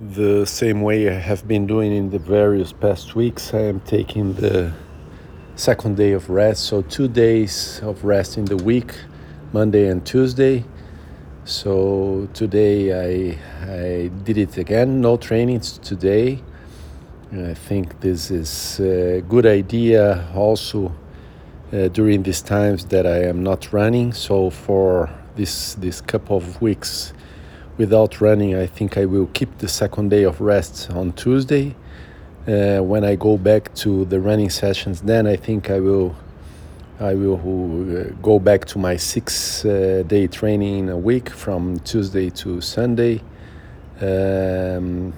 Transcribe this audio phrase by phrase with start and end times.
[0.00, 3.54] the same way I have been doing in the various past weeks.
[3.54, 4.72] I am taking the
[5.54, 8.92] second day of rest, so two days of rest in the week,
[9.52, 10.64] Monday and Tuesday.
[11.44, 13.38] So today I
[13.70, 15.00] I did it again.
[15.00, 16.42] No trainings today.
[17.30, 20.92] And I think this is a good idea also
[21.72, 24.12] uh, during these times that I am not running.
[24.12, 27.12] So for this this couple of weeks
[27.76, 31.74] without running, I think I will keep the second day of rest on Tuesday.
[32.46, 36.14] Uh, when I go back to the running sessions, then I think I will
[37.00, 42.30] I will uh, go back to my six uh, day training a week from Tuesday
[42.30, 43.20] to Sunday.
[44.00, 45.12] Um,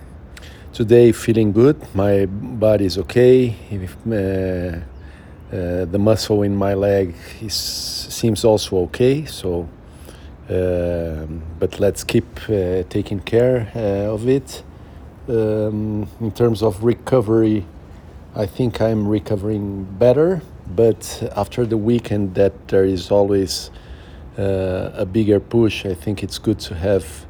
[0.73, 3.55] today feeling good, my body is okay.
[3.71, 4.79] If, uh,
[5.55, 9.69] uh, the muscle in my leg is, seems also okay, so
[10.49, 14.63] but let's keep uh, taking care uh, of it.
[15.29, 17.65] Um, in terms of recovery,
[18.35, 23.71] I think I'm recovering better, but after the weekend, that there is always
[24.39, 25.87] uh, a bigger push.
[25.87, 27.27] I think it's good to have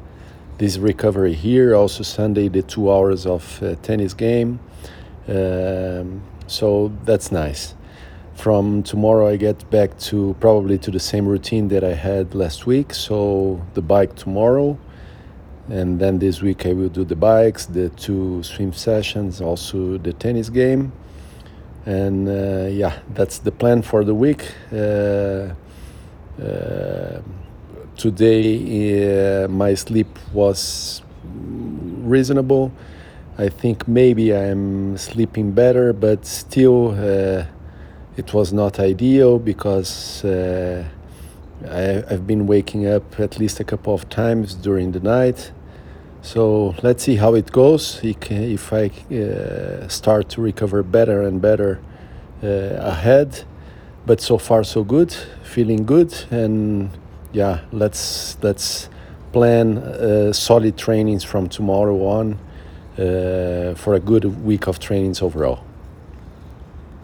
[0.57, 1.75] this recovery here.
[1.75, 4.59] Also, Sunday, the two hours of uh, tennis game.
[5.27, 7.73] Um, so that's nice
[8.37, 12.67] from tomorrow I get back to probably to the same routine that I had last
[12.67, 12.93] week.
[12.93, 14.77] So the bike tomorrow,
[15.69, 20.13] and then this week I will do the bikes, the two swim sessions, also the
[20.13, 20.91] tennis game,
[21.87, 24.51] and uh, yeah, that's the plan for the week.
[24.71, 25.55] Uh,
[26.39, 27.21] uh,
[27.97, 31.01] today uh, my sleep was
[32.03, 32.71] reasonable.
[33.39, 37.45] I think maybe I'm sleeping better, but still uh,
[38.17, 40.83] it was not ideal because uh,
[41.69, 45.51] I, have been waking up at least a couple of times during the night.
[46.23, 47.99] So let's see how it goes.
[48.03, 51.79] If I uh, start to recover better and better
[52.43, 53.43] uh, ahead,
[54.05, 55.13] but so far so good,
[55.43, 56.89] feeling good, and
[57.33, 58.89] yeah, let's let's
[59.31, 62.39] plan uh, solid trainings from tomorrow on
[62.97, 65.63] uh, for a good week of trainings overall.